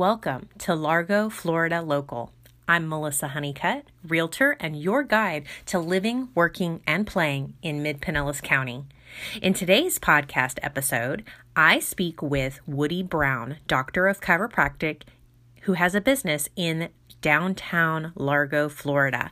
[0.00, 2.32] Welcome to Largo, Florida Local.
[2.66, 8.42] I'm Melissa Honeycutt, Realtor and your guide to living, working, and playing in Mid Pinellas
[8.42, 8.86] County.
[9.42, 11.22] In today's podcast episode,
[11.54, 15.02] I speak with Woody Brown, Doctor of Chiropractic,
[15.64, 16.88] who has a business in
[17.20, 19.30] downtown Largo, Florida.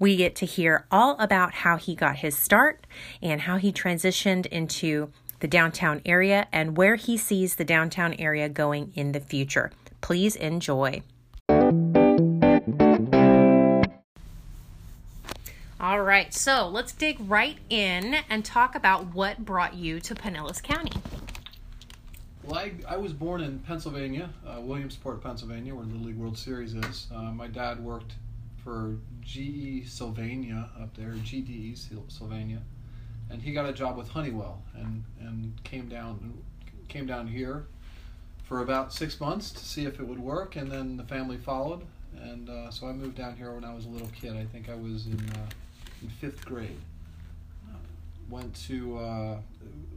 [0.00, 2.88] We get to hear all about how he got his start
[3.22, 8.48] and how he transitioned into the downtown area and where he sees the downtown area
[8.48, 9.70] going in the future.
[10.00, 11.02] Please enjoy.
[15.80, 20.60] All right, so let's dig right in and talk about what brought you to Pinellas
[20.60, 20.92] County.
[22.42, 26.74] Well, I, I was born in Pennsylvania, uh, Williamsport, Pennsylvania, where the League World Series
[26.74, 27.06] is.
[27.14, 28.14] Uh, my dad worked
[28.64, 31.76] for GE Sylvania up there, GTE
[32.08, 32.60] Sylvania,
[33.30, 36.42] and he got a job with Honeywell and, and came down
[36.88, 37.66] came down here
[38.48, 41.82] for about six months to see if it would work, and then the family followed,
[42.16, 44.34] and uh, so I moved down here when I was a little kid.
[44.34, 45.50] I think I was in uh,
[46.02, 46.78] in fifth grade.
[48.30, 49.36] Went to uh,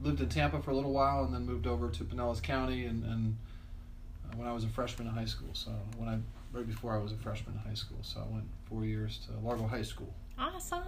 [0.02, 3.04] lived in Tampa for a little while, and then moved over to Pinellas County, and,
[3.04, 3.38] and
[4.26, 5.50] uh, when I was a freshman in high school.
[5.54, 6.18] So when I
[6.54, 9.46] right before I was a freshman in high school, so I went four years to
[9.46, 10.14] Largo High School.
[10.38, 10.84] Awesome.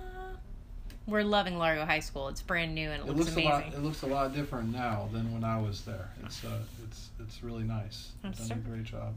[1.06, 2.30] We're loving Largo High School.
[2.30, 3.52] It's brand new and it, it looks, looks amazing.
[3.52, 6.10] A lot, it looks a lot different now than when I was there.
[6.24, 8.12] It's uh, it's it's really nice.
[8.22, 9.14] That's Done a great job.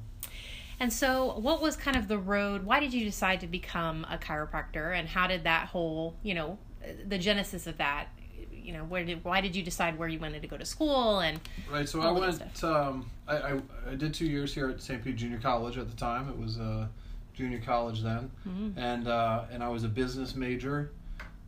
[0.78, 2.64] And so, what was kind of the road?
[2.64, 6.58] Why did you decide to become a chiropractor, and how did that whole, you know,
[7.06, 8.08] the genesis of that?
[8.52, 11.20] You know, where did why did you decide where you wanted to go to school
[11.20, 11.40] and?
[11.70, 11.88] Right.
[11.88, 12.64] So I went.
[12.64, 15.02] Um, I, I, I did two years here at St.
[15.02, 16.28] Pete Junior College at the time.
[16.28, 16.90] It was a
[17.32, 18.78] junior college then, mm-hmm.
[18.78, 20.90] and uh, and I was a business major.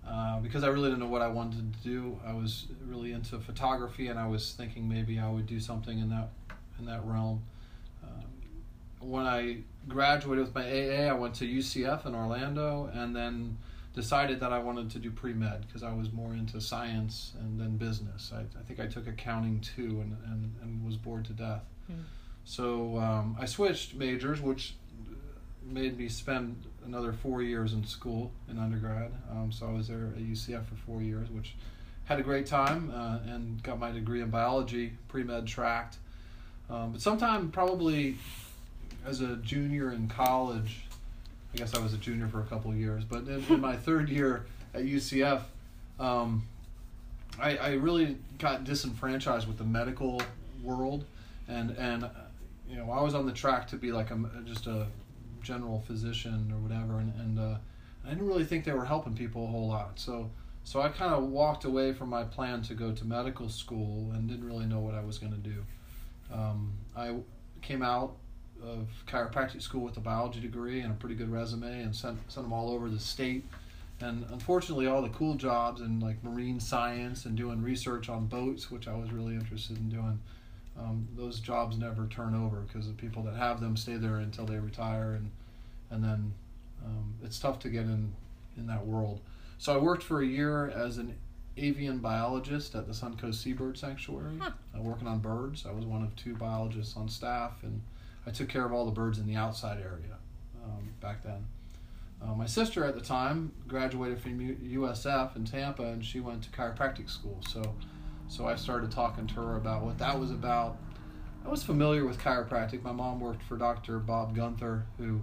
[0.09, 3.39] Uh, because I really didn't know what I wanted to do, I was really into
[3.39, 6.31] photography, and I was thinking maybe I would do something in that
[6.79, 7.43] in that realm
[9.01, 13.59] when I graduated with my AA, I went to UCF in Orlando, and then
[13.95, 17.61] decided that I wanted to do pre med because I was more into science and
[17.61, 18.33] then business.
[18.35, 21.65] I, I think I took accounting too, and, and, and was bored to death.
[21.91, 22.03] Mm.
[22.45, 24.75] So um, I switched majors, which
[25.65, 29.13] made me spend another four years in school in undergrad.
[29.31, 31.55] Um, so I was there at UCF for four years, which
[32.05, 35.99] had a great time uh, and got my degree in biology, pre med tracked.
[36.71, 38.17] Um, but sometime probably
[39.07, 40.85] as a junior in college,
[41.55, 44.09] I guess I was a junior for a couple years, but in, in my third
[44.09, 44.45] year
[44.75, 45.43] at UCF,
[45.99, 46.47] um,
[47.41, 50.21] I, I really got disenfranchised with the medical
[50.63, 51.05] world,
[51.47, 52.09] and and
[52.69, 54.87] you know I was on the track to be like a just a
[55.49, 57.57] general physician or whatever, and and uh,
[58.05, 59.99] I didn't really think they were helping people a whole lot.
[59.99, 60.31] So
[60.63, 64.29] so I kind of walked away from my plan to go to medical school and
[64.29, 65.65] didn't really know what I was going to do.
[66.31, 67.15] Um, I
[67.63, 68.17] came out
[68.63, 72.45] of chiropractic school with a biology degree and a pretty good resume and sent, sent
[72.45, 73.45] them all over the state.
[74.01, 78.71] And unfortunately, all the cool jobs in like marine science and doing research on boats,
[78.71, 80.21] which I was really interested in doing,
[80.79, 84.47] um, those jobs never turn over because the people that have them stay there until
[84.47, 85.31] they retire, and
[85.91, 86.35] and then
[86.85, 88.13] um, it's tough to get in
[88.57, 89.21] in that world.
[89.59, 91.17] So I worked for a year as an
[91.57, 94.51] avian biologist at the Suncoast Seabird Sanctuary, huh.
[94.77, 95.67] uh, working on birds.
[95.67, 97.83] I was one of two biologists on staff, and
[98.27, 100.19] I took care of all the birds in the outside area
[100.65, 101.47] um, back then.
[102.23, 106.43] Uh, my sister at the time graduated from U- USF in Tampa, and she went
[106.45, 107.41] to chiropractic school.
[107.49, 107.75] So,
[108.29, 110.77] so I started talking to her about what that was about.
[111.45, 112.83] I was familiar with chiropractic.
[112.83, 113.99] My mom worked for Dr.
[113.99, 115.23] Bob Gunther, who,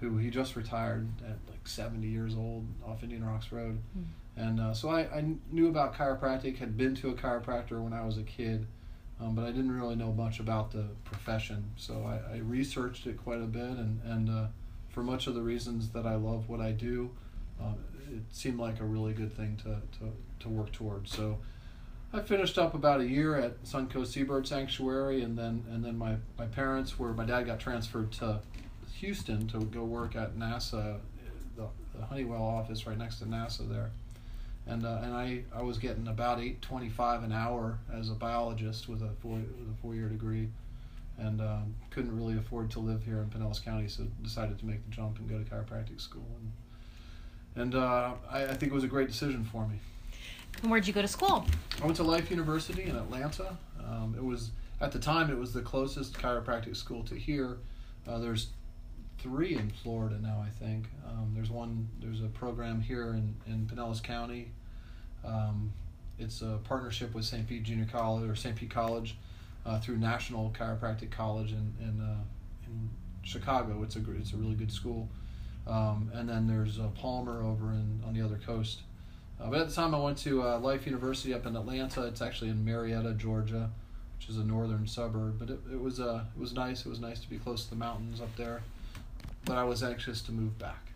[0.00, 4.04] who he just retired at like 70 years old off Indian Rocks Road, mm.
[4.36, 6.58] and uh, so I, I knew about chiropractic.
[6.58, 8.66] Had been to a chiropractor when I was a kid
[9.22, 11.70] um, but I didn't really know much about the profession.
[11.76, 14.46] So I, I researched it quite a bit, and, and uh,
[14.88, 17.10] for much of the reasons that I love what I do,
[17.60, 17.74] uh,
[18.10, 21.14] it seemed like a really good thing to, to, to work towards.
[21.14, 21.38] So
[22.12, 26.16] I finished up about a year at Suncoast Seabird Sanctuary, and then and then my,
[26.38, 28.40] my parents were my dad got transferred to
[28.96, 30.98] Houston to go work at NASA,
[31.56, 33.90] the, the Honeywell office right next to NASA there
[34.66, 38.14] and uh, and I, I was getting about eight twenty five an hour as a
[38.14, 40.48] biologist with a four with a four year degree,
[41.18, 44.84] and um, couldn't really afford to live here in Pinellas County, so decided to make
[44.84, 48.84] the jump and go to chiropractic school, and and uh, I, I think it was
[48.84, 49.80] a great decision for me.
[50.60, 51.46] And where'd you go to school?
[51.80, 53.56] I went to Life University in Atlanta.
[53.84, 54.50] Um, it was
[54.80, 57.58] at the time it was the closest chiropractic school to here.
[58.06, 58.48] Uh, there's
[59.18, 60.86] three in Florida now, I think.
[61.06, 61.88] Um, there's one.
[62.00, 64.50] There's a program here in in Pinellas County.
[65.24, 65.72] Um,
[66.18, 67.48] it's a partnership with St.
[67.48, 68.54] Pete Junior College or St.
[68.54, 69.16] Pete College
[69.64, 72.22] uh, through National Chiropractic College in in, uh,
[72.66, 72.90] in
[73.22, 73.82] Chicago.
[73.82, 75.08] It's a it's a really good school.
[75.66, 78.82] Um, and then there's uh, Palmer over in on the other coast.
[79.42, 82.06] Uh, but at the time, I went to uh, Life University up in Atlanta.
[82.06, 83.70] It's actually in Marietta, Georgia,
[84.18, 85.38] which is a northern suburb.
[85.38, 86.86] But it, it was uh, it was nice.
[86.86, 88.62] It was nice to be close to the mountains up there.
[89.44, 90.92] But I was anxious to move back.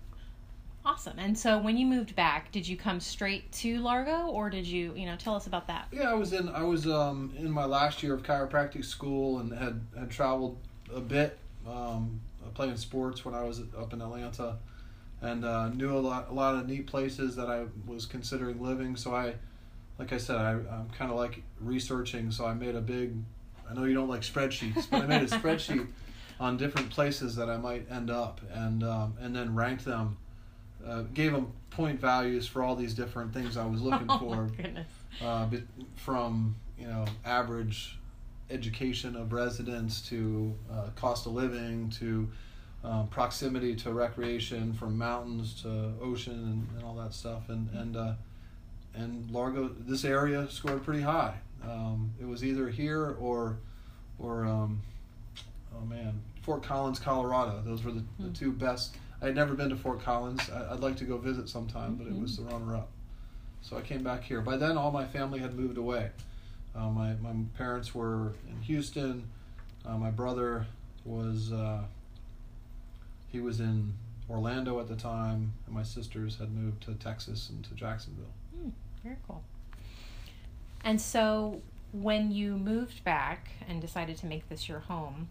[0.84, 1.18] Awesome.
[1.18, 4.94] And so when you moved back, did you come straight to Largo or did you,
[4.94, 5.88] you know, tell us about that?
[5.90, 9.52] Yeah, I was in I was um, in my last year of chiropractic school and
[9.52, 10.58] had had traveled
[10.94, 12.20] a bit um,
[12.54, 14.58] playing sports when I was up in Atlanta,
[15.22, 18.96] and uh, knew a lot a lot of neat places that I was considering living.
[18.96, 19.34] So I,
[19.98, 22.30] like I said, I, I'm kind of like researching.
[22.30, 23.14] So I made a big.
[23.68, 25.86] I know you don't like spreadsheets, but I made a spreadsheet
[26.40, 30.18] on different places that I might end up, and um, and then ranked them
[30.86, 34.50] uh, gave them point values for all these different things I was looking oh for.
[35.22, 35.48] Uh,
[35.94, 37.98] from you know average
[38.50, 42.28] education of residents to uh, cost of living to
[42.86, 47.96] um, proximity to recreation, from mountains to ocean and, and all that stuff, and and
[47.96, 48.14] uh,
[48.94, 51.34] and Largo, this area scored pretty high.
[51.62, 53.58] Um, it was either here or
[54.18, 54.80] or um,
[55.76, 57.60] oh man, Fort Collins, Colorado.
[57.64, 58.32] Those were the, the hmm.
[58.32, 60.50] two best I had never been to Fort Collins.
[60.50, 62.90] I, would like to go visit sometime, but it was the runner up.
[63.62, 64.40] So I came back here.
[64.40, 66.10] By then, all my family had moved away.
[66.74, 69.28] Uh, my, my parents were in Houston.
[69.86, 70.66] Uh, my brother
[71.04, 71.80] was uh,
[73.36, 73.92] he was in
[74.30, 78.32] Orlando at the time, and my sisters had moved to Texas and to Jacksonville.
[78.58, 78.72] Mm,
[79.04, 79.42] very cool.
[80.82, 81.60] And so,
[81.92, 85.28] when you moved back and decided to make this your home,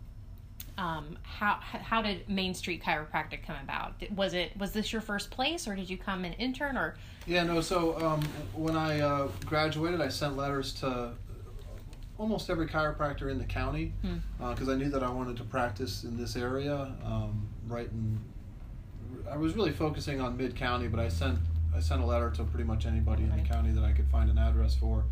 [0.78, 3.96] um, how how did Main Street Chiropractic come about?
[4.16, 6.96] Was it was this your first place, or did you come and intern, or?
[7.26, 7.60] Yeah, no.
[7.62, 8.22] So um,
[8.54, 11.14] when I uh, graduated, I sent letters to
[12.18, 13.94] almost every chiropractor in the county
[14.40, 14.70] because hmm.
[14.70, 16.94] uh, I knew that I wanted to practice in this area.
[17.04, 18.20] Um, right in,
[19.30, 21.40] I was really focusing on mid county, but I sent
[21.76, 24.30] I sent a letter to pretty much anybody in the county that I could find
[24.30, 25.04] an address for,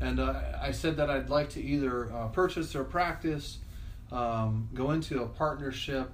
[0.00, 3.58] and uh, I said that I'd like to either uh, purchase or practice
[4.12, 6.12] um, go into a partnership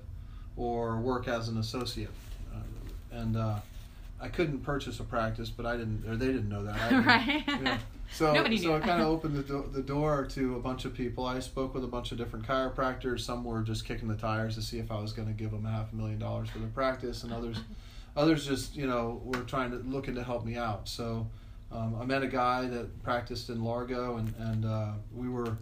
[0.56, 2.10] or work as an associate.
[2.54, 3.56] Uh, and uh,
[4.20, 6.76] I couldn't purchase a practice, but I didn't, or they didn't know that.
[6.90, 7.46] Didn't, right.
[7.46, 7.78] You know.
[8.12, 10.92] So, Nobody so it kind of opened the, do- the door to a bunch of
[10.92, 11.24] people.
[11.24, 13.20] I spoke with a bunch of different chiropractors.
[13.20, 15.64] Some were just kicking the tires to see if I was going to give them
[15.64, 17.58] a half a million dollars for their practice, and others,
[18.16, 20.88] others just you know were trying to looking to help me out.
[20.88, 21.26] So
[21.72, 25.56] um, I met a guy that practiced in Largo, and and uh, we were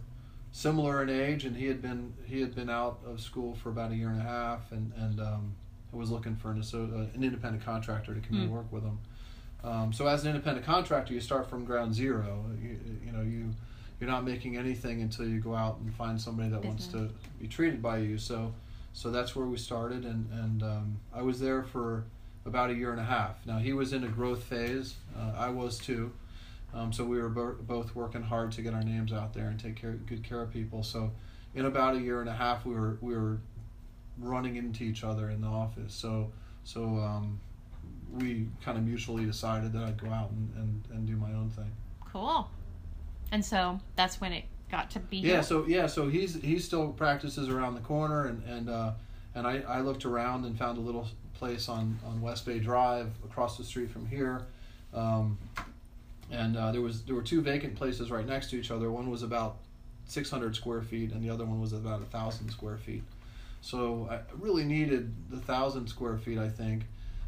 [0.51, 3.91] similar in age, and he had been he had been out of school for about
[3.91, 5.55] a year and a half, and and um,
[5.91, 6.77] was looking for an, uh,
[7.15, 8.43] an independent contractor to come mm.
[8.43, 8.99] and work with him.
[9.63, 12.43] Um, so as an independent contractor, you start from ground zero.
[12.61, 13.53] You, you know you
[13.99, 16.93] you're not making anything until you go out and find somebody that Business.
[16.93, 18.17] wants to be treated by you.
[18.17, 18.53] So
[18.93, 22.05] so that's where we started, and and um, I was there for
[22.45, 23.45] about a year and a half.
[23.45, 24.95] Now he was in a growth phase.
[25.15, 26.11] Uh, I was too.
[26.73, 29.59] Um, so we were bo- both working hard to get our names out there and
[29.59, 30.83] take care, good care of people.
[30.83, 31.11] So
[31.53, 33.39] in about a year and a half, we were we were
[34.17, 35.93] running into each other in the office.
[35.93, 36.31] So
[36.63, 37.39] so um,
[38.13, 41.49] we kind of mutually decided that I'd go out and, and, and do my own
[41.49, 41.71] thing.
[42.11, 42.49] Cool.
[43.31, 45.17] And so that's when it got to be.
[45.17, 45.33] Yeah.
[45.33, 45.43] Here.
[45.43, 45.87] So yeah.
[45.87, 48.91] So he's he still practices around the corner, and and uh,
[49.35, 53.09] and I, I looked around and found a little place on on West Bay Drive
[53.23, 54.45] across the street from here.
[54.93, 55.37] Um,
[56.29, 58.91] and uh, there was there were two vacant places right next to each other.
[58.91, 59.57] One was about
[60.05, 63.03] 600 square feet, and the other one was about a thousand square feet.
[63.61, 66.83] So I really needed the thousand square feet, I think,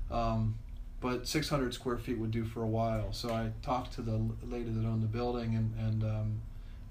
[0.10, 0.55] um,
[1.03, 3.12] but 600 square feet would do for a while.
[3.12, 6.41] So I talked to the lady that owned the building, and and um,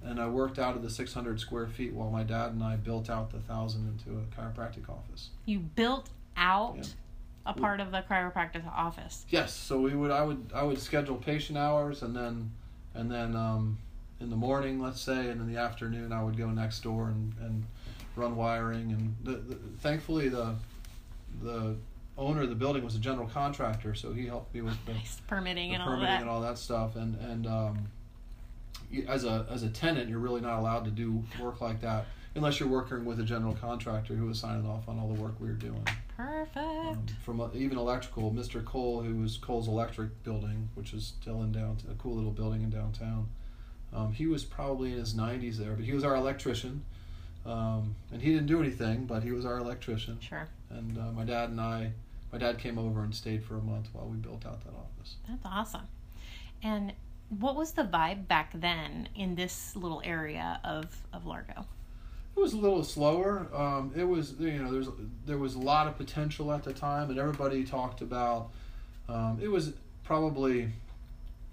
[0.05, 3.09] and I worked out of the 600 square feet while my dad and I built
[3.09, 5.31] out the thousand into a chiropractic office.
[5.47, 6.77] You built out.
[6.77, 6.85] Yeah
[7.45, 9.27] a part of the chiropractic office.
[9.29, 12.53] Yes, so we would I would I would schedule patient hours and then
[12.95, 13.79] and then um,
[14.21, 17.35] in the morning, let's say, and in the afternoon I would go next door and,
[17.41, 17.65] and
[18.15, 20.55] run wiring and the, the, thankfully the
[21.43, 21.77] the
[22.19, 25.21] owner of the building was a general contractor, so he helped me with the, nice.
[25.27, 26.97] permitting, the and, permitting all and all that stuff.
[26.97, 27.89] And and um,
[29.09, 32.61] as a as a tenant, you're really not allowed to do work like that unless
[32.61, 35.49] you're working with a general contractor who was signing off on all the work we
[35.49, 35.87] were doing.
[36.17, 36.57] Perfect.
[36.57, 38.65] Um, from uh, even electrical, Mr.
[38.65, 42.63] Cole, who was Cole's Electric Building, which is still in downtown, a cool little building
[42.63, 43.29] in downtown.
[43.93, 46.85] Um, he was probably in his 90s there, but he was our electrician.
[47.45, 50.19] Um, and he didn't do anything, but he was our electrician.
[50.21, 50.49] Sure.
[50.71, 51.93] And uh, my dad and I,
[52.31, 55.17] my dad came over and stayed for a month while we built out that office.
[55.29, 55.89] That's awesome.
[56.63, 56.93] And
[57.29, 61.67] what was the vibe back then in this little area of, of Largo?
[62.37, 63.47] It was a little slower.
[63.55, 64.89] Um, it was you know there's
[65.27, 68.49] there was a lot of potential at the time, and everybody talked about.
[69.07, 70.71] Um, it was probably,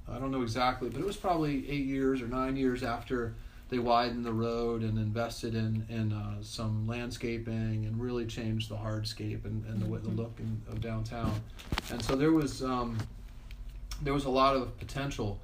[0.10, 3.36] I don't know exactly, but it was probably eight years or nine years after
[3.70, 8.76] they widened the road and invested in in uh, some landscaping and really changed the
[8.76, 10.16] hardscape and, and the, the Mm-hmm.
[10.18, 11.40] look in, of downtown.
[11.92, 12.98] And so there was um,
[14.02, 15.40] there was a lot of potential,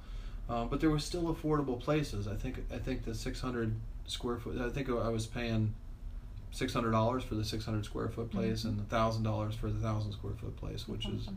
[0.48, 2.26] uh, but there was still affordable places.
[2.26, 3.74] I think I think the 600
[4.06, 4.58] square foot.
[4.60, 5.74] I think I was paying
[6.52, 8.68] six hundred dollars for the six hundred square foot place Mhm.
[8.78, 11.28] and thousand dollars for the thousand square foot place, which is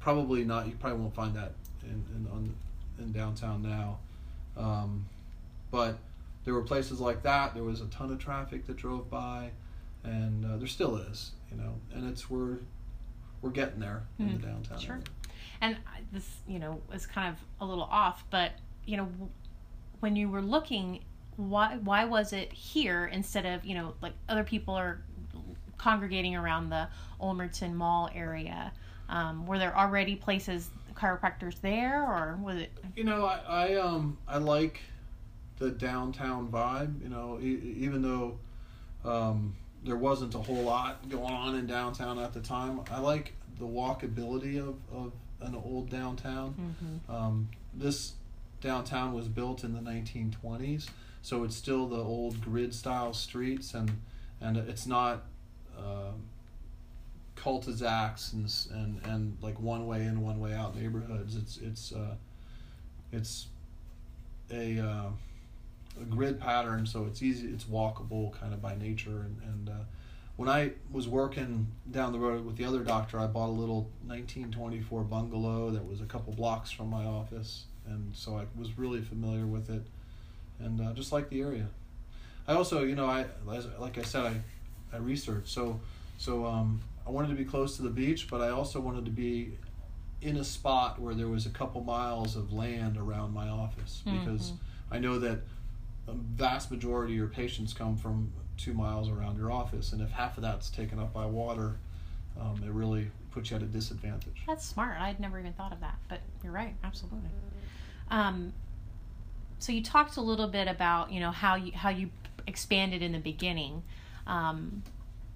[0.00, 0.66] probably not.
[0.66, 2.54] You probably won't find that in in on,
[2.98, 3.98] in downtown now,
[4.56, 5.06] um,
[5.70, 5.98] but
[6.44, 7.54] there were places like that.
[7.54, 9.50] There was a ton of traffic that drove by,
[10.04, 11.32] and uh, there still is.
[11.50, 12.58] You know, and it's we're
[13.42, 14.42] we're getting there in the Mhm.
[14.42, 14.78] downtown.
[14.78, 14.94] Sure.
[14.94, 15.04] area.
[15.60, 15.76] And
[16.12, 18.52] this, you know, is kind of a little off, but
[18.84, 19.08] you know,
[20.00, 21.04] when you were looking,
[21.36, 25.02] why why was it here instead of you know like other people are
[25.78, 26.88] congregating around the
[27.20, 28.72] Ulmerton Mall area?
[29.08, 32.70] Um, were there already places chiropractors there, or was it?
[32.96, 34.80] You know, I, I um I like
[35.62, 37.02] the downtown vibe.
[37.02, 38.38] You know, e- even though
[39.04, 39.54] um,
[39.84, 43.64] there wasn't a whole lot going on in downtown at the time, I like the
[43.64, 46.76] walkability of, of an old downtown.
[46.82, 47.14] Mm-hmm.
[47.14, 48.14] Um, this
[48.60, 50.88] downtown was built in the 1920s,
[51.22, 53.90] so it's still the old grid style streets, and
[54.40, 55.22] and it's not
[55.78, 56.24] um
[57.34, 61.36] cul-de-sacs and and and like one way in, one way out neighborhoods.
[61.36, 62.14] It's it's uh,
[63.12, 63.46] it's
[64.50, 65.08] a uh,
[66.00, 67.48] a grid pattern, so it's easy.
[67.48, 69.84] It's walkable kind of by nature, and and uh,
[70.36, 73.90] when I was working down the road with the other doctor, I bought a little
[74.06, 79.02] 1924 bungalow that was a couple blocks from my office, and so I was really
[79.02, 79.82] familiar with it,
[80.58, 81.68] and uh, just like the area.
[82.48, 85.80] I also, you know, I as, like I said, I I researched so
[86.18, 89.10] so um, I wanted to be close to the beach, but I also wanted to
[89.10, 89.52] be
[90.20, 94.52] in a spot where there was a couple miles of land around my office because
[94.52, 94.56] Mhm.
[94.92, 95.40] I know that
[96.08, 100.10] a vast majority of your patients come from two miles around your office, and if
[100.10, 101.76] half of that's taken up by water,
[102.40, 104.42] um, it really puts you at a disadvantage.
[104.46, 105.00] That's smart.
[105.00, 106.74] I'd never even thought of that, but you're right.
[106.84, 107.20] Absolutely.
[108.10, 108.52] Um,
[109.58, 112.10] so you talked a little bit about you know how you how you
[112.46, 113.82] expanded in the beginning.
[114.26, 114.82] Um,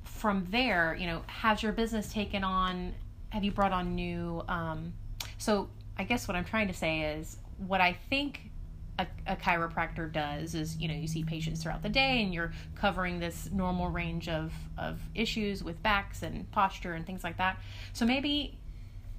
[0.04, 2.94] from there, you know, has your business taken on?
[3.30, 4.42] Have you brought on new?
[4.48, 4.92] Um,
[5.38, 5.68] so
[5.98, 8.50] I guess what I'm trying to say is what I think
[8.98, 12.52] a, a chiropractor does is you know you see patients throughout the day and you're
[12.74, 17.58] covering this normal range of of issues with backs and posture and things like that.
[17.92, 18.56] So maybe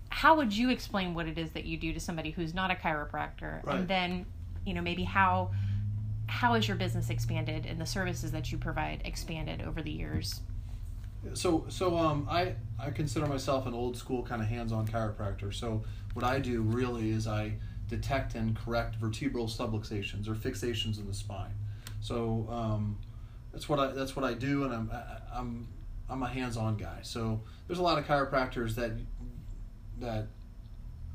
[0.10, 2.76] how would you explain what it is that you do to somebody who's not a
[2.76, 3.76] chiropractor Right.
[3.80, 4.26] and then
[4.66, 5.52] you know maybe how
[6.28, 10.42] how has your business expanded and the services that you provide expanded over the years
[11.34, 15.54] So, so um, I I consider myself an old school kind of hands-on chiropractor.
[15.54, 17.54] So, what I do really is I
[17.88, 21.54] detect and correct vertebral subluxations or fixations in the spine.
[22.02, 22.98] So um,
[23.52, 24.92] that's what I that's what I do, and I'm
[25.34, 25.68] I'm
[26.10, 27.00] I'm a hands-on guy.
[27.02, 28.92] So there's a lot of chiropractors that
[30.00, 30.28] that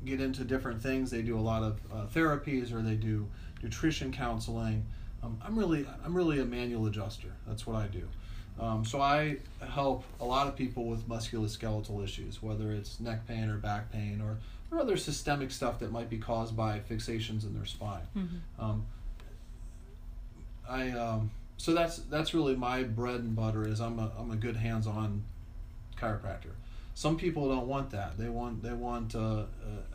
[0.05, 1.09] get into different things.
[1.09, 3.27] They do a lot of uh, therapies or they do
[3.61, 4.85] nutrition counseling.
[5.23, 7.29] Um, I'm really I'm really a manual adjuster.
[7.47, 8.07] That's what I do.
[8.59, 9.37] Um, so I
[9.67, 14.21] help a lot of people with musculoskeletal issues, whether it's neck pain or back pain
[14.21, 14.37] or,
[14.73, 18.01] or other systemic stuff that might be caused by fixations in their spine.
[18.59, 18.85] Um,
[20.67, 23.67] I um, so that's that's really my bread and butter.
[23.67, 25.23] Is I'm a I'm a good hands-on
[25.99, 26.51] chiropractor.
[26.95, 28.17] Some people don't want that.
[28.17, 29.45] They want they want uh, uh,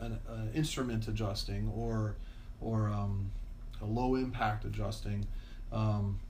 [0.01, 2.17] an, an instrument adjusting or
[2.61, 3.31] or um,
[3.81, 5.27] a low impact adjusting.
[5.73, 6.21] Um,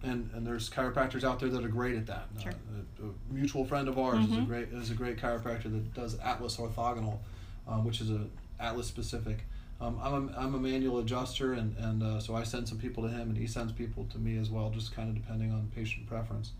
[0.00, 2.28] and, and there's chiropractors out there that are great at that.
[2.40, 2.52] Sure.
[2.52, 4.46] Uh, a, a mutual friend of ours is a Mhm.
[4.46, 7.18] great is a great chiropractor that does Atlas orthogonal,
[7.68, 8.26] um, which is a
[8.58, 9.44] Atlas specific.
[9.80, 13.04] Um, I'm a, I'm a manual adjuster, and and uh, so I send some people
[13.04, 15.70] to him, and he sends people to me as well, just kind of depending on
[15.74, 16.52] patient preference.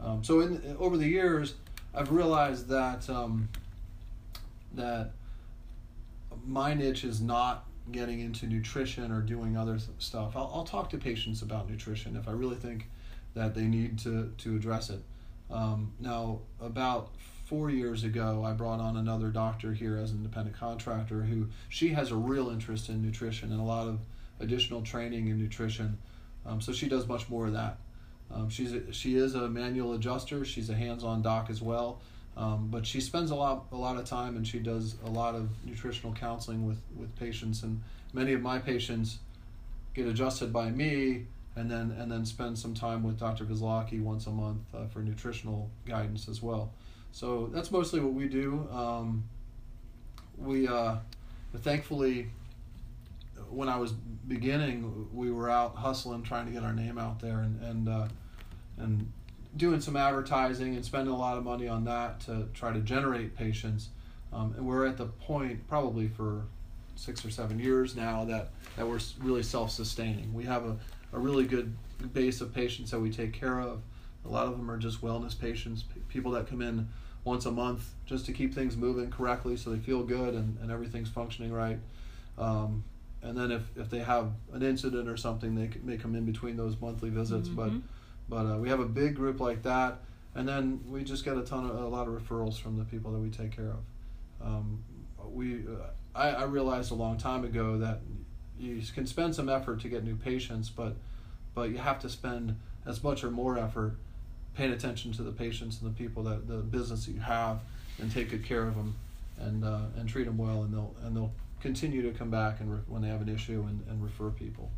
[0.00, 1.54] Um, so in over the years,
[1.94, 3.48] I've realized that um,
[4.74, 5.12] that
[6.46, 10.36] my niche is not getting into nutrition or doing other th- stuff.
[10.36, 12.86] I'll, I'll talk to patients about nutrition if I really think
[13.34, 15.00] that they need to to address it.
[15.50, 17.10] Um, now, about
[17.48, 21.88] four years ago, I brought on another doctor here as an independent contractor who she
[21.88, 24.00] has a real interest in nutrition and a lot of
[24.38, 25.96] additional training in nutrition.
[26.44, 27.78] Um, so she does much more of that.
[28.30, 30.44] Um, she's a, she is a manual adjuster.
[30.44, 32.02] She's a hands-on doc as well.
[32.36, 35.34] Um, but she spends a lot a lot of time and she does a lot
[35.34, 39.18] of nutritional counseling with with patients and many of my patients
[39.94, 41.26] get adjusted by me
[41.56, 43.44] and then and then spend some time with Dr.
[43.44, 46.70] Vizlaki once a month uh, for nutritional guidance as well.
[47.12, 48.68] So that's mostly what we do.
[48.70, 49.24] Um,
[50.36, 50.96] we uh,
[51.56, 52.30] thankfully,
[53.50, 57.40] when I was beginning, we were out hustling, trying to get our name out there,
[57.40, 58.08] and and uh,
[58.76, 59.12] and
[59.56, 63.36] doing some advertising and spending a lot of money on that to try to generate
[63.36, 63.88] patients.
[64.32, 66.44] Um, and we're at the point, probably for
[66.94, 70.32] six or seven years now, that that we're really self-sustaining.
[70.34, 70.76] We have a,
[71.12, 71.74] a really good
[72.12, 73.80] base of patients that we take care of.
[74.24, 76.88] A lot of them are just wellness patients, p- people that come in
[77.24, 80.70] once a month just to keep things moving correctly so they feel good and, and
[80.70, 81.78] everything's functioning right.
[82.36, 82.84] Um,
[83.22, 86.56] and then if, if they have an incident or something, they may come in between
[86.56, 87.48] those monthly visits.
[87.48, 87.56] Mm-hmm.
[87.56, 87.72] But
[88.30, 90.00] but uh, we have a big group like that,
[90.34, 93.10] and then we just get a ton of a lot of referrals from the people
[93.12, 94.46] that we take care of.
[94.46, 94.84] Um,
[95.32, 98.00] we uh, I, I realized a long time ago that
[98.58, 100.96] you can spend some effort to get new patients, but
[101.54, 102.56] but you have to spend
[102.86, 103.96] as much or more effort
[104.54, 107.60] paying attention to the patients and the people that the business that you have,
[108.00, 108.96] and take good care of them,
[109.38, 112.72] and uh, and treat them well, and they'll and they'll continue to come back and
[112.72, 114.70] re- when they have an issue and, and refer people.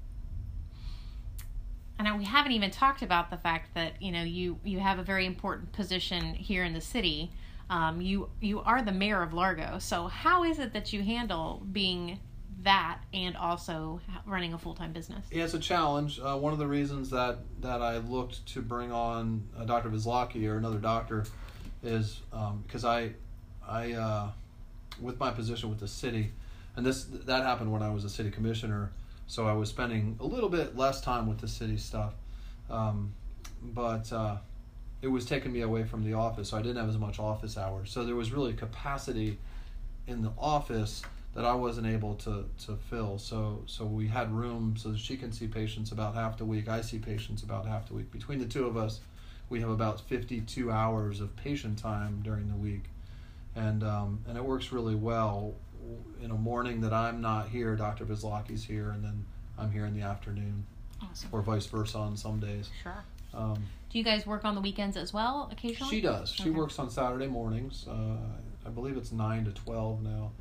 [1.98, 5.02] And we haven't even talked about the fact that you know you you have a
[5.02, 7.30] very important position here in the city.
[7.68, 9.78] Um, you you are the mayor of Largo.
[9.78, 12.18] So how is it that you handle being
[12.62, 15.24] that and also running a full time business?
[15.30, 16.20] Yeah, it's a challenge.
[16.20, 19.90] Uh, one of the reasons that that I looked to bring on uh, Dr.
[19.90, 21.24] Vizlaki or another doctor
[21.82, 23.12] is um, because I
[23.66, 24.30] I uh,
[25.00, 26.32] with my position with the city,
[26.76, 28.92] and this that happened when I was a city commissioner.
[29.26, 32.14] So I was spending a little bit less time with the city stuff,
[32.68, 33.12] um,
[33.62, 34.38] but uh,
[35.02, 36.48] it was taking me away from the office.
[36.48, 37.92] So I didn't have as much office hours.
[37.92, 39.38] So there was really capacity
[40.08, 41.02] in the office
[41.34, 43.18] that I wasn't able to, to fill.
[43.18, 46.68] So so we had room so that she can see patients about half the week.
[46.68, 48.10] I see patients about half the week.
[48.10, 49.00] Between the two of us,
[49.48, 52.84] we have about 52 hours of patient time during the week,
[53.54, 55.54] and um, and it works really well.
[56.22, 58.04] In a morning that I'm not here, Dr.
[58.04, 59.24] Vizlaki's here, and then
[59.58, 60.66] I'm here in the afternoon,
[61.02, 61.30] Awesome.
[61.32, 62.68] or vice versa on some days.
[62.82, 63.02] Sure.
[63.32, 65.90] Um, Do you guys work on the weekends as well occasionally?
[65.96, 66.30] She does.
[66.30, 66.50] She Okay.
[66.50, 67.86] works on Saturday mornings.
[67.88, 68.16] Uh,
[68.66, 70.32] I believe it's nine to twelve now.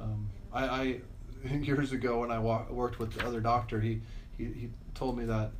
[0.00, 1.00] Um, I, I
[1.54, 4.00] years ago when I wa- worked with the other doctor, he,
[4.36, 5.50] he he told me that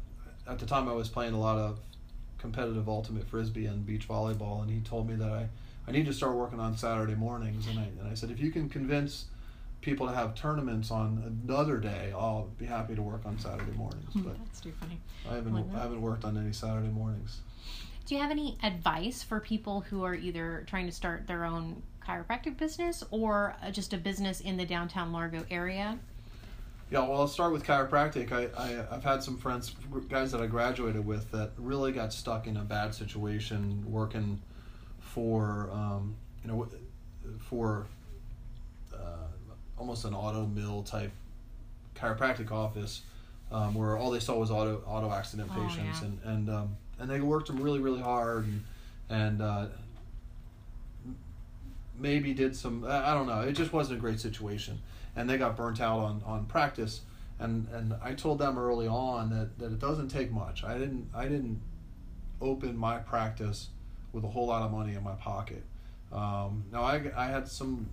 [0.49, 1.79] at the time I was playing a lot of
[2.39, 5.49] competitive ultimate frisbee and beach volleyball, and he told me that I,
[5.89, 8.51] I need to start working on Saturday mornings, and I and I said if you
[8.51, 9.27] can convince
[9.81, 14.13] people to have tournaments on another day, I'll be happy to work on Saturday mornings.
[14.13, 14.99] Hmm, But That's too funny.
[15.31, 15.79] I haven't that.
[15.79, 17.41] I haven't worked on any Saturday mornings.
[18.07, 21.83] Do you have any advice for people who are either trying to start their own
[22.07, 25.99] chiropractic business or uh, just a business in the downtown Largo area?
[26.91, 28.31] Yeah, well, I'll start with chiropractic.
[28.31, 29.75] I, I, I've had some friends,
[30.09, 34.41] guys that I graduated with, that really got stuck in a bad situation working
[35.01, 36.15] for, um,
[36.45, 36.69] you know,
[37.41, 37.87] for
[38.95, 39.27] uh,
[39.77, 41.11] almost an auto mill type
[41.97, 43.03] chiropractic office,
[43.51, 46.07] um, where all they saw was auto auto accident Oh, patients, yeah.
[46.07, 48.65] and and um, and they worked them really really hard, and
[49.09, 49.67] and uh,
[51.99, 53.41] maybe did some I don't know.
[53.41, 54.81] It just wasn't a great situation,
[55.15, 57.03] and they got burnt out on on practice.
[57.39, 60.65] And and I told them early on that, that it doesn't take much.
[60.65, 61.61] I didn't I didn't
[62.41, 63.69] open my practice
[64.13, 65.63] with a whole lot of money in my pocket.
[66.13, 67.89] Um, now I, I had some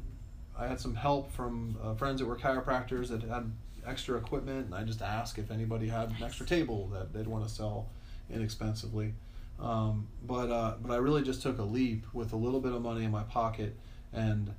[0.58, 3.52] I had some help from uh, friends that were chiropractors that had
[3.86, 7.48] extra equipment, and I just asked if anybody had an extra table that they'd want
[7.48, 7.88] to sell
[8.30, 9.14] inexpensively.
[9.60, 12.82] Um, but uh, but I really just took a leap with a little bit of
[12.82, 13.76] money in my pocket
[14.14, 14.54] and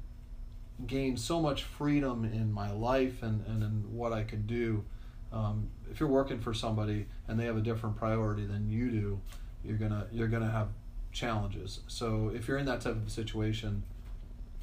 [0.87, 4.85] gained so much freedom in my life and, and in what I could do.
[5.33, 9.21] Um, if you're working for somebody and they have a different priority than you do,
[9.65, 10.69] you're gonna you're gonna have
[11.13, 11.81] challenges.
[11.87, 13.83] So if you're in that type of situation,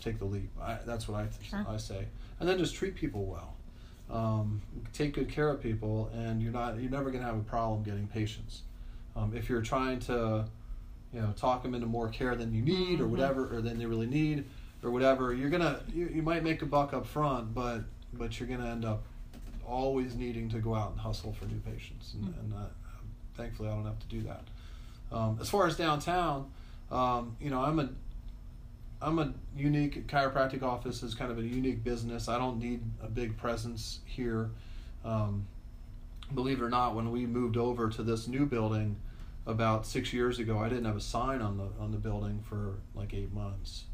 [0.02, 0.50] take the leap.
[0.62, 1.66] I, that's what I Sure.
[1.68, 2.06] I say,
[2.40, 3.56] and then just treat people well.
[4.10, 4.62] Um,
[4.94, 8.08] take good care of people, and you're not you're never gonna have a problem getting
[8.08, 8.62] patients.
[9.16, 10.46] Um, if you're trying to,
[11.14, 13.10] you know, talk them into more care than you need or Mhm.
[13.12, 14.46] whatever, or than they really need,
[14.84, 17.82] or whatever, you're gonna you, you might make a buck up front, but
[18.14, 19.04] but you're gonna end up
[19.66, 22.40] always needing to go out and hustle for new patients, and, Mm.
[22.40, 22.58] and uh,
[23.36, 24.44] thankfully I don't have to do that.
[25.12, 26.50] Um, as far as downtown,
[26.92, 27.90] um, you know, I'm a
[29.04, 32.28] I'm a unique chiropractic office is kind of a unique business.
[32.30, 34.52] I don't need a big presence here.
[35.04, 35.48] Um,
[36.36, 38.98] believe it or not, when we moved over to this new building
[39.48, 42.76] about six years ago, I didn't have a sign on the on the building for
[42.94, 43.86] like eight months.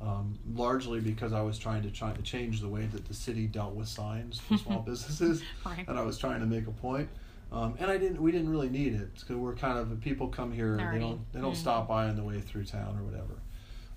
[0.00, 3.46] Um, largely because I was trying to try to change the way that the city
[3.46, 5.86] dealt with signs for small businesses, Right.
[5.86, 7.08] and I was trying to make a point.
[7.52, 8.22] Um, and I didn't.
[8.22, 10.76] We didn't really need it because we're kind of people come here.
[10.92, 11.20] They don't.
[11.32, 11.56] They don't Mhm.
[11.56, 13.34] stop by on the way through town or whatever.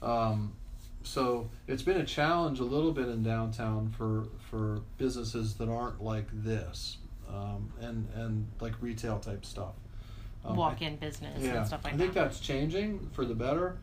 [0.01, 0.53] Um,
[1.03, 6.03] so it's been a challenge a little bit in downtown for for businesses that aren't
[6.03, 6.97] like this,
[7.29, 9.75] um, and and like retail type stuff.
[10.43, 11.97] Um, Walk-in business yeah, and stuff like that.
[11.97, 12.23] I think that.
[12.25, 13.77] that's changing for the better.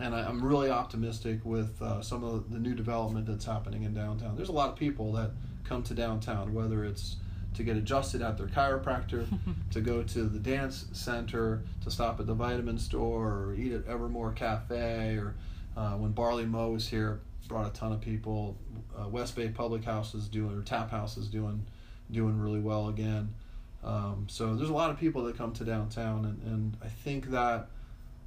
[0.00, 3.94] And I, I'm really optimistic with uh, some of the new development that's happening in
[3.94, 4.36] downtown.
[4.36, 5.30] There's a lot of people that
[5.64, 7.16] come to downtown, whether it's
[7.54, 9.26] to get adjusted at their chiropractor,
[9.72, 13.86] to go to the dance center, to stop at the vitamin store, or eat at
[13.86, 15.34] Evermore Cafe, or
[15.76, 18.56] uh, when Barley Mow was here, brought a ton of people.
[18.96, 21.66] Uh, West Bay Public House is doing, or Tap House is doing,
[22.10, 23.34] doing really well again.
[23.82, 27.30] Um, so there's a lot of people that come to downtown, and, and I think
[27.30, 27.68] that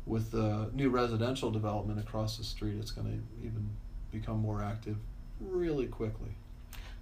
[0.05, 3.69] with the new residential development across the street, it's going to even
[4.11, 4.97] become more active
[5.39, 6.35] really quickly.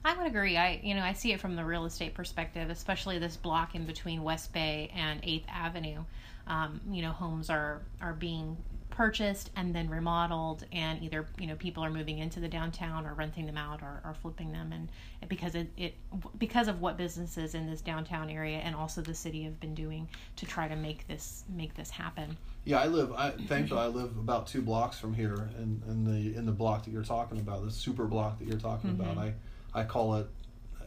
[0.03, 0.57] I would agree.
[0.57, 3.85] I you know I see it from the real estate perspective, especially this block in
[3.85, 6.03] between West Bay and Eighth Avenue.
[6.47, 8.57] Um, you know, homes are are being
[8.89, 13.13] purchased and then remodeled, and either you know people are moving into the downtown or
[13.13, 14.89] renting them out or, or flipping them, and
[15.29, 15.93] because it, it
[16.39, 20.09] because of what businesses in this downtown area and also the city have been doing
[20.35, 22.35] to try to make this make this happen.
[22.63, 23.11] Yeah, I live.
[23.13, 26.85] I thankfully I live about two blocks from here, in, in the in the block
[26.85, 29.15] that you're talking about, the super block that you're talking about.
[29.17, 29.33] Mhm.
[29.73, 30.27] I I call it,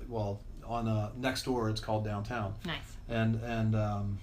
[0.08, 2.78] well, on uh, next door it's called downtown, Nice.
[3.08, 4.18] and and um,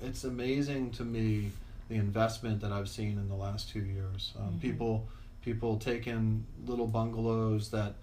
[0.00, 1.50] it's amazing to me
[1.88, 4.32] the investment that I've seen in the last two years.
[4.38, 4.60] Um, Mhm.
[4.60, 5.08] People
[5.42, 7.94] people taking little bungalows that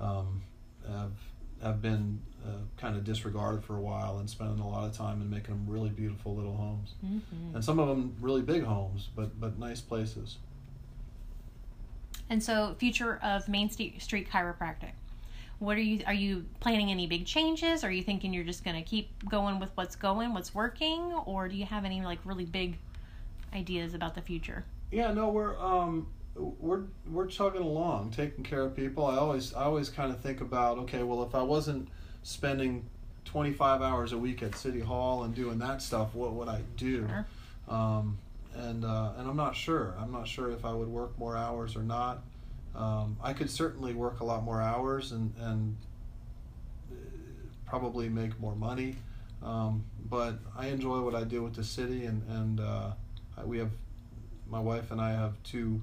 [0.00, 0.42] um,
[0.88, 1.12] have
[1.62, 5.20] have been uh, kind of disregarded for a while and spending a lot of time
[5.20, 7.18] and making them really beautiful little homes hmm
[7.54, 10.38] and some of them really big homes, but but nice places.
[12.30, 14.92] And so, future of Main Street Street Chiropractic.
[15.58, 16.02] What are you?
[16.06, 17.84] Are you planning any big changes?
[17.84, 21.46] Are you thinking you're just going to keep going with what's going, what's working, or
[21.46, 22.78] do you have any like really big
[23.54, 24.64] ideas about the future?
[24.90, 29.04] Yeah, no, we're um we're we're chugging along, taking care of people.
[29.04, 31.88] I always I always kind of think about okay, well, if I wasn't
[32.22, 32.88] spending
[33.24, 37.08] 25 hours a week at City Hall and doing that stuff, what would I do?
[37.08, 37.26] Sure.
[37.68, 38.18] Um,
[38.54, 39.94] and uh, and I'm not sure.
[39.98, 42.22] I'm not sure if I would work more hours or not.
[42.74, 45.76] Um, I could certainly work a lot more hours and and
[46.90, 46.94] uh,
[47.66, 48.96] probably make more money.
[49.42, 52.90] Um, but I enjoy what I do with the city, and and uh,
[53.44, 53.70] we have
[54.50, 55.80] my wife and I have two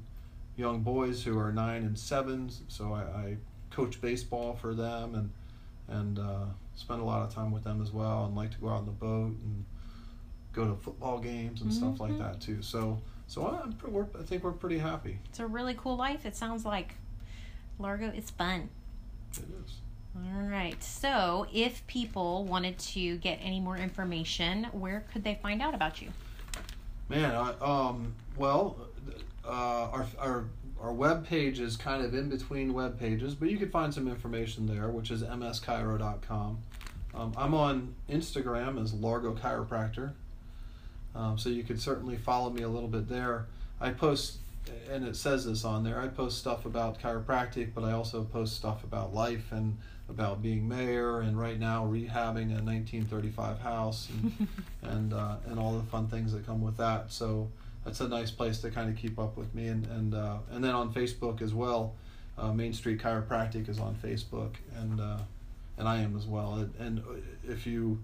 [0.55, 2.51] young boys who are nine and seven.
[2.67, 3.37] So I, I
[3.71, 5.31] coach baseball for them and
[5.89, 8.69] and uh, spend a lot of time with them as well, and like to go
[8.69, 9.65] out on the boat and
[10.53, 12.19] go to football games and stuff like Mhm.
[12.19, 12.61] that too.
[12.61, 15.19] So so I'm, pre- we're, I think we're pretty happy.
[15.25, 16.25] It's a really cool life.
[16.25, 16.95] It sounds like
[17.77, 18.07] Largo.
[18.07, 18.69] It's fun.
[19.33, 19.75] It is.
[20.15, 20.81] All right.
[20.83, 26.01] So, if people wanted to get any more information, where could they find out about
[26.01, 26.09] you?
[27.07, 28.75] Man, I, um, well,
[29.45, 29.49] uh,
[29.91, 30.45] our our
[30.89, 34.07] our web page is kind of in between web pages, but you can find some
[34.07, 36.57] information there, which is mscairo.com.
[37.13, 40.13] Um, I'm on Instagram as Largo Chiropractor,
[41.13, 43.45] um, so you could certainly follow me a little bit there.
[43.79, 44.37] I post,
[44.89, 46.01] and it says this on there.
[46.01, 49.77] I post stuff about chiropractic, but I also post stuff about life and
[50.09, 54.47] about being mayor, and right now rehabbing a 1935 house and
[54.81, 57.11] and uh, and all the fun things that come with that.
[57.11, 57.51] So
[57.85, 60.63] that's a nice place to kind of keep up with me, and and uh, and
[60.63, 61.93] then on Facebook as well.
[62.37, 65.17] Uh, Main Street Chiropractic is on Facebook, and uh,
[65.77, 66.53] and I am as well.
[66.55, 67.03] And, and
[67.47, 67.99] if you,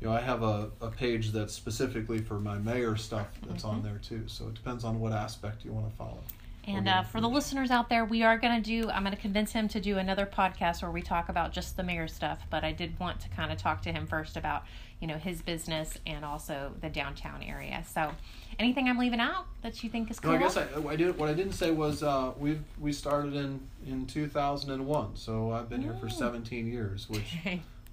[0.00, 3.80] you know, I have a, a page that's specifically for my mayor stuff that's on
[3.80, 3.84] Mhm.
[3.84, 4.22] there too.
[4.28, 6.22] So it depends on what aspect you want to follow.
[6.66, 9.20] And uh, for the listeners out there, we are going to do, I'm going to
[9.20, 12.40] convince him to do another podcast where we talk about just the mayor stuff.
[12.50, 14.64] But I did want to kind of talk to him first about,
[15.00, 17.82] you know, his business and also the downtown area.
[17.92, 18.12] So
[18.58, 20.38] anything I'm leaving out that you think is No, cool?
[20.38, 21.18] I guess I, I did.
[21.18, 25.82] What I didn't say was uh, we we started in in 2001, so I've been
[25.82, 26.12] here for Mm.
[26.12, 27.36] 17 years, which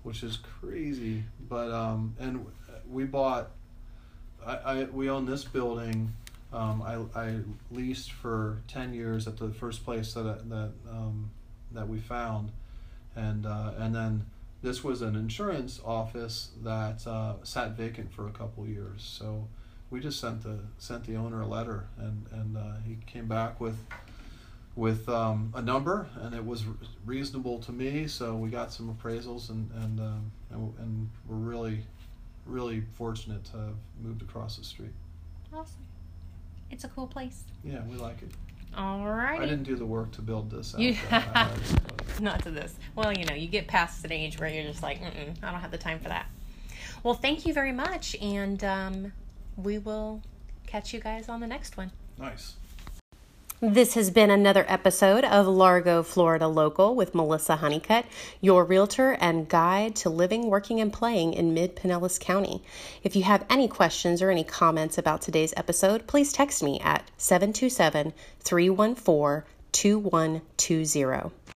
[0.04, 1.24] which is crazy.
[1.50, 2.46] But um, and
[2.90, 3.52] we bought,
[4.46, 6.14] I, I we own this building.
[6.54, 7.40] Um, I, I
[7.72, 11.32] leased for ten years at the first place that I- that um,
[11.74, 12.52] that we found,
[13.16, 14.26] and uh, and then
[14.62, 19.04] this was an insurance office that uh, sat vacant for a couple years.
[19.04, 19.48] So
[19.90, 23.60] we just sent the sent the owner a letter, and and uh, he came back
[23.60, 23.78] with
[24.78, 26.64] with um, a number, and it was
[27.06, 28.08] reasonable to me.
[28.08, 31.84] So we got some appraisals, and and um, and, and we're really,
[32.46, 34.94] really fortunate to have moved across the street.
[35.54, 35.82] Awesome.
[36.72, 37.44] It's a cool place.
[37.64, 38.32] Yeah, we like it.
[38.76, 40.82] All I didn't do the work to build this out.
[40.82, 41.00] You- though.
[41.18, 42.24] I hired somebody.
[42.24, 42.76] not to this.
[42.96, 45.62] Well, you know, you get past an age where you're just like, Mm-mm, I don't
[45.62, 46.28] have the time for that.
[47.04, 49.14] Well, thank you very much, and um,
[49.56, 50.22] we will
[50.68, 51.92] catch you guys on the next one.
[52.20, 52.56] Nice.
[53.60, 58.06] This has been another episode of Largo, Florida Local with Melissa Honeycutt,
[58.39, 62.62] your realtor and guide to living, working, and playing in mid Pinellas County.
[63.02, 67.10] If you have any questions or any comments about today's episode, please text me at
[67.17, 71.57] 727 314 2120.